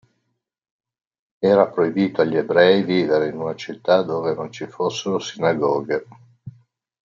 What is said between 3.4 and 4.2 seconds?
città